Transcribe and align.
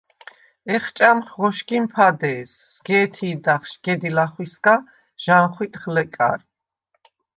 ეხჭამხ 0.75 1.27
ღოშგიმ 1.39 1.85
ფადე̄ს, 1.93 2.51
სგ’ე̄თი̄დახ 2.73 3.61
შგედი 3.71 4.09
ლახვისგა, 4.15 4.75
ჟანხვიტხ 5.23 5.83
ლეკარ. 5.95 6.39